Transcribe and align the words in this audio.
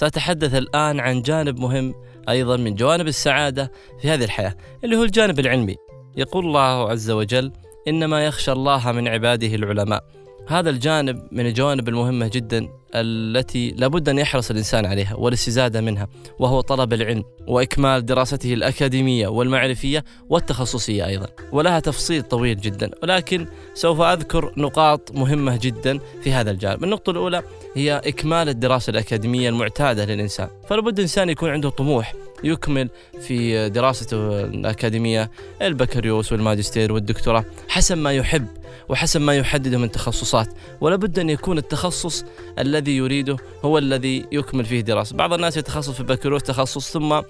سأتحدث 0.00 0.54
الآن 0.54 1.00
عن 1.00 1.22
جانب 1.22 1.58
مهم 1.58 1.94
أيضا 2.28 2.56
من 2.56 2.74
جوانب 2.74 3.06
السعادة 3.06 3.72
في 4.02 4.10
هذه 4.10 4.24
الحياة 4.24 4.54
اللي 4.84 4.96
هو 4.96 5.02
الجانب 5.02 5.40
العلمي. 5.40 5.76
يقول 6.16 6.46
الله 6.46 6.90
عز 6.90 7.10
وجل 7.10 7.52
إنما 7.88 8.26
يخشى 8.26 8.52
الله 8.52 8.92
من 8.92 9.08
عباده 9.08 9.54
العلماء. 9.54 10.04
هذا 10.50 10.70
الجانب 10.70 11.28
من 11.32 11.46
الجوانب 11.46 11.88
المهمة 11.88 12.30
جدا 12.34 12.68
التي 12.94 13.70
لابد 13.70 14.08
أن 14.08 14.18
يحرص 14.18 14.50
الإنسان 14.50 14.86
عليها 14.86 15.14
والاستزادة 15.14 15.80
منها 15.80 16.08
وهو 16.38 16.60
طلب 16.60 16.92
العلم 16.92 17.24
وإكمال 17.46 18.06
دراسته 18.06 18.54
الأكاديمية 18.54 19.28
والمعرفية 19.28 20.04
والتخصصية 20.28 21.06
أيضا. 21.06 21.26
ولها 21.52 21.80
تفصيل 21.80 22.22
طويل 22.22 22.60
جدا 22.60 22.90
ولكن 23.02 23.46
سوف 23.74 24.00
أذكر 24.00 24.52
نقاط 24.56 25.12
مهمة 25.12 25.58
جدا 25.62 25.98
في 26.22 26.32
هذا 26.32 26.50
الجانب. 26.50 26.84
النقطة 26.84 27.10
الأولى 27.10 27.42
هي 27.74 28.00
إكمال 28.06 28.48
الدراسة 28.48 28.90
الأكاديمية 28.90 29.48
المعتادة 29.48 30.04
للإنسان. 30.04 30.48
فلابد 30.68 30.98
الإنسان 30.98 31.28
يكون 31.28 31.50
عنده 31.50 31.70
طموح 31.70 32.14
يكمل 32.44 32.90
في 33.20 33.68
دراسته 33.68 34.40
الأكاديمية 34.44 35.30
البكالوريوس 35.62 36.32
والماجستير 36.32 36.92
والدكتوراه 36.92 37.44
حسب 37.68 37.98
ما 37.98 38.12
يحب 38.12 38.46
وحسب 38.88 39.20
ما 39.20 39.36
يحدده 39.36 39.78
من 39.78 39.90
تخصصات. 39.90 40.48
ولا 40.80 40.96
بد 40.96 41.18
أن 41.18 41.30
يكون 41.30 41.58
التخصص 41.58 42.24
الذي 42.58 42.96
يريده 42.96 43.36
هو 43.64 43.78
الذي 43.78 44.26
يكمل 44.32 44.64
فيه 44.64 44.80
دراسة. 44.80 45.16
بعض 45.16 45.32
الناس 45.32 45.56
يتخصص 45.56 45.90
في 45.90 46.00
البكالوريوس 46.00 46.42
تخصص 46.42 46.92
ثم 46.92 47.20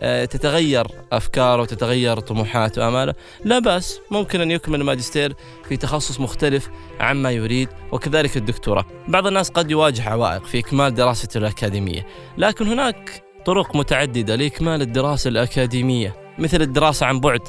آه، 0.00 0.24
تتغير 0.24 0.86
أفكاره 1.12 1.62
وتتغير 1.62 2.20
طموحاته 2.20 2.84
وآماله 2.84 3.14
لا 3.44 3.58
بأس 3.58 4.00
ممكن 4.10 4.40
أن 4.40 4.50
يكمل 4.50 4.80
الماجستير 4.80 5.34
في 5.68 5.76
تخصص 5.76 6.20
مختلف 6.20 6.68
عما 7.00 7.30
يريد 7.30 7.68
وكذلك 7.92 8.36
الدكتوراه. 8.36 8.84
بعض 9.08 9.26
الناس 9.26 9.50
قد 9.50 9.70
يواجه 9.70 10.08
عوائق 10.08 10.44
في 10.44 10.58
إكمال 10.58 10.94
دراسته 10.94 11.38
الأكاديمية. 11.38 12.06
لكن 12.38 12.66
هناك 12.66 13.24
طرق 13.46 13.76
متعددة 13.76 14.34
لإكمال 14.34 14.82
الدراسة 14.82 15.28
الأكاديمية 15.28 16.16
مثل 16.38 16.62
الدراسة 16.62 17.06
عن 17.06 17.20
بعد 17.20 17.40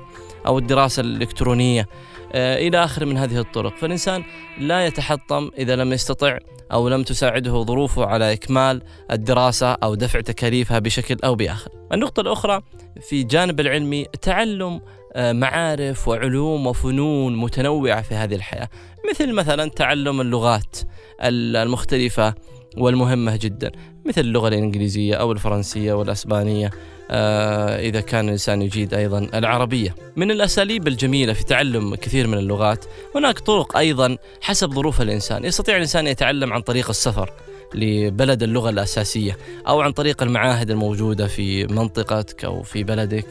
أو 0.46 0.58
الدراسة 0.58 1.02
الإلكترونية. 1.02 1.88
إلى 2.36 2.84
آخر 2.84 3.06
من 3.06 3.18
هذه 3.18 3.40
الطرق. 3.40 3.78
فالإنسان 3.78 4.24
لا 4.60 4.86
يتحطم 4.86 5.52
إذا 5.58 5.76
لم 5.76 5.94
يستطع 5.94 6.38
أو 6.72 6.90
لم 6.90 7.04
تساعده 7.04 7.64
ظروفه 7.64 8.06
على 8.06 8.34
إكمال 8.34 8.82
الدراسة 9.12 9.72
أو 9.72 9.96
دفع 9.96 10.22
تكاليفها 10.22 10.80
بشكل 10.80 11.18
أو 11.24 11.36
بآخر. 11.36 11.72
النقطة 11.94 12.22
الأخرى 12.22 12.62
في 13.02 13.24
جانب 13.24 13.60
العلمي 13.60 14.06
تعلم 14.22 14.82
آه، 15.14 15.32
معارف 15.32 16.08
وعلوم 16.08 16.68
وفنون 16.68 17.36
متنوعة 17.36 18.02
في 18.02 18.16
هذه 18.16 18.36
الحياة. 18.36 18.70
مثل 19.10 19.34
مثلا 19.34 19.70
تعلم 19.70 20.22
اللغات 20.22 20.78
المختلفة 21.22 22.34
والمهمة 22.78 23.36
جدا 23.36 23.72
مثل 24.06 24.22
اللغة 24.22 24.48
الإنجليزية 24.48 25.16
أو 25.16 25.32
الفرنسية 25.32 25.94
والأسبانية 25.94 26.72
آه، 27.12 27.80
إذا 27.80 28.02
كان 28.02 28.26
الإنسان 28.26 28.62
يجيد 28.62 28.94
أيضا 28.94 29.30
العربية. 29.34 29.96
من 30.16 30.32
الأساليب 30.32 30.88
الجميلة 30.88 31.34
في 31.34 31.44
تعلم 31.44 31.96
كثير 31.96 32.28
من 32.28 32.38
اللغات 32.38 32.86
هناك 33.16 33.40
طرق 33.40 33.78
أيضا 33.78 34.18
حسب 34.42 34.74
ظروف 34.74 35.02
الإنسان. 35.02 35.46
يستطيع 35.46 35.76
الإنسان 35.76 36.08
يتعلم 36.08 36.54
عن 36.54 36.62
طريق 36.62 36.90
السفر 36.90 37.32
لبلد 37.76 38.44
اللغة 38.44 38.70
الأساسية 38.70 39.38
أو 39.68 39.82
عن 39.82 39.92
طريق 39.92 40.24
المعاهد 40.24 40.72
الموجودة 40.72 41.28
في 41.28 41.66
منطقتك 41.68 42.46
أو 42.46 42.64
في 42.64 42.84
بلدك 42.84 43.26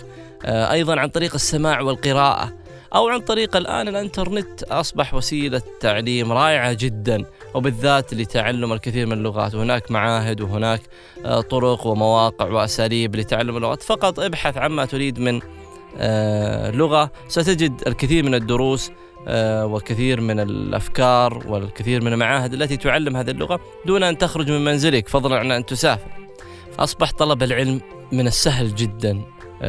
آه، 0.45 0.73
أيضا 0.73 1.01
عن 1.01 1.09
طريق 1.09 1.35
السماع 1.35 1.81
والقراءة. 1.81 2.53
أو 2.97 3.09
عن 3.09 3.21
طريق 3.21 3.57
الآن 3.57 3.89
الإنترنت 3.89 4.63
أصبح 4.63 5.15
وسيلة 5.15 5.63
تعليم 5.81 6.33
رائعة 6.33 6.73
جدا 6.73 7.25
وبالذات 7.55 8.15
لتعلم 8.15 8.73
الكثير 8.73 9.07
من 9.07 9.13
اللغات. 9.13 9.55
وهناك 9.55 9.91
معاهد 9.91 10.41
وهناك 10.41 10.81
آه، 11.25 11.41
طرق 11.41 11.87
ومواقع 11.87 12.47
وأساليب 12.47 13.17
لتعلم 13.17 13.57
اللغات. 13.57 13.83
فقط 13.83 14.21
ابحث 14.21 14.57
عما 14.59 14.85
تريد 14.85 15.21
من 15.21 15.41
آه، 15.99 16.71
لغة. 16.71 17.11
ستجد 17.29 17.83
الكثير 17.87 18.25
من 18.25 18.35
الدروس 18.35 18.91
آه، 19.29 19.67
وكثير 19.67 20.21
من 20.21 20.41
الأفكار 20.41 21.45
والكثير 21.49 22.05
من 22.05 22.13
المعاهد 22.13 22.55
التي 22.55 22.77
تعلم 22.77 23.17
هذه 23.17 23.31
اللغة 23.31 23.61
دون 23.87 24.03
أن 24.03 24.19
تخرج 24.19 24.51
من 24.51 24.65
منزلك 24.65 25.09
فضلا 25.09 25.39
عن 25.39 25.53
أن 25.53 25.67
تسافر. 25.67 26.11
اصبح 26.79 27.13
طلب 27.13 27.43
العلم 27.43 27.81
من 28.13 28.27
السهل 28.27 28.75
جدا 28.75 29.23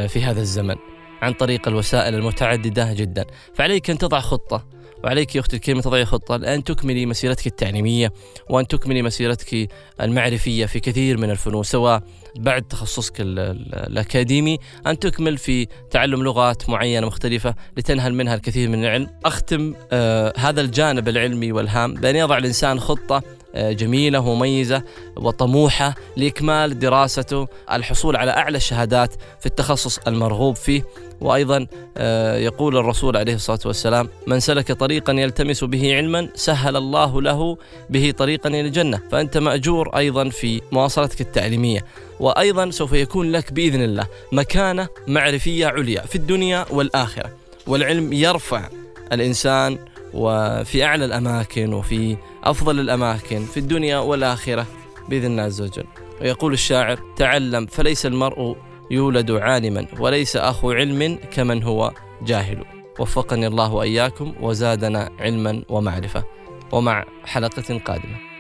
في 0.08 0.24
هذا 0.24 0.42
الزمن. 0.42 0.76
عن 1.22 1.34
طريق 1.34 1.68
الوسائل 1.68 2.16
المتعددة 2.16 2.94
جدا، 2.94 3.26
فعليك 3.54 3.90
أن 3.90 3.98
تضع 3.98 4.20
خطة 4.20 4.78
وعليك 5.04 5.36
يا 5.36 5.40
أختي 5.40 5.56
الكريمة 5.56 5.82
تضعي 5.82 6.06
خطة 6.06 6.36
أن 6.36 6.64
تكملي 6.64 7.06
مسيرتك 7.06 7.48
التعليمية 7.48 8.14
وأن 8.50 8.68
تكملي 8.68 9.02
مسيرتك 9.02 9.70
المعرفية 10.02 10.66
في 10.66 10.80
كثير 10.80 11.18
من 11.18 11.30
الفنون 11.30 11.64
سواء 11.64 12.04
بعد 12.36 12.62
تخصصك 12.62 13.14
الأكاديمي 13.20 14.58
أن 14.88 15.00
تكمل 15.00 15.38
في 15.38 15.68
تعلم 15.92 16.24
لغات 16.24 16.70
معينة 16.70 17.08
مختلفة 17.08 17.56
لتنهل 17.78 18.14
منها 18.14 18.36
الكثير 18.36 18.70
من 18.70 18.84
العلم. 18.84 19.10
أختم 19.26 19.74
آه 19.92 20.34
هذا 20.38 20.62
الجانب 20.62 21.08
العلمي 21.08 21.52
والهام 21.52 21.94
بأن 21.94 22.16
يضع 22.16 22.38
الإنسان 22.38 22.80
خطة 22.80 23.24
جميلة 23.58 24.20
ومميزة 24.20 24.84
وطموحة 25.16 25.96
لإكمال 26.18 26.80
دراسته 26.80 27.48
الحصول 27.72 28.16
على 28.16 28.32
أعلى 28.32 28.58
الشهادات 28.58 29.14
في 29.40 29.46
التخصص 29.46 30.00
المرغوب 30.08 30.56
فيه. 30.56 30.84
وأيضا 31.22 31.68
آه، 31.98 32.38
يقول 32.38 32.78
الرسول 32.78 33.18
عليه 33.18 33.34
الصلاة 33.34 33.60
والسلام: 33.66 34.10
من 34.28 34.40
سلك 34.40 34.72
طريقا 34.72 35.14
يلتمس 35.14 35.64
به 35.64 35.96
علما 35.96 36.30
سهل 36.36 36.76
الله 36.76 37.22
له 37.22 37.58
به 37.90 38.14
طريقا 38.18 38.50
إلى 38.50 38.62
الجنة، 38.62 39.00
فأنت 39.12 39.38
مأجور 39.38 39.98
أيضا 39.98 40.30
في 40.30 40.62
مواصلتك 40.72 41.22
التعليمية، 41.22 41.86
وأيضا 42.20 42.72
سوف 42.72 42.94
يكون 42.94 43.32
لك 43.32 43.54
بإذن 43.54 43.84
الله 43.84 44.08
مكانة 44.32 44.88
معرفية 45.08 45.68
عليا 45.68 46.02
في 46.02 46.16
الدنيا 46.16 46.66
والآخرة، 46.70 47.32
والعلم 47.68 48.14
يرفع 48.14 48.70
الإنسان 49.12 49.78
وفي 50.18 50.84
أعلى 50.84 51.06
الأماكن 51.06 51.74
وفي 51.74 52.18
أفضل 52.44 52.80
الأماكن 52.80 53.46
في 53.46 53.58
الدنيا 53.58 53.98
والآخرة 53.98 54.66
بإذن 55.10 55.32
الله 55.32 55.44
عز 55.44 55.62
وجل. 55.62 55.86
ويقول 56.22 56.54
الشاعر: 56.54 57.00
تعلم 57.16 57.66
فليس 57.66 58.06
المرء 58.06 58.58
يولد 58.92 59.32
عالما 59.32 59.88
وليس 60.00 60.36
أخو 60.36 60.72
علم 60.72 61.20
كمن 61.32 61.64
هو 61.64 61.92
جاهل 62.22 62.66
وفقني 63.00 63.48
الله 63.48 63.74
وإياكم 63.74 64.34
وزادنا 64.42 65.10
علما 65.20 65.64
ومعرفة 65.70 66.24
ومع 66.72 67.06
حلقة 67.26 67.80
قادمة 67.80 68.37